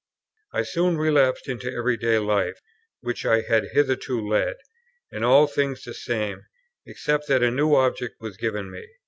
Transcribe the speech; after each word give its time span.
I 0.51 0.63
soon 0.63 0.97
relapsed 0.97 1.47
into 1.47 1.69
the 1.69 1.77
every 1.77 1.95
day 1.95 2.17
life 2.17 2.59
which 3.01 3.23
I 3.23 3.41
had 3.41 3.69
hitherto 3.73 4.19
led; 4.19 4.55
in 5.11 5.23
all 5.23 5.45
things 5.45 5.83
the 5.83 5.93
same, 5.93 6.47
except 6.87 7.27
that 7.27 7.43
a 7.43 7.51
new 7.51 7.75
object 7.75 8.15
was 8.19 8.35
given 8.35 8.71
me. 8.71 8.83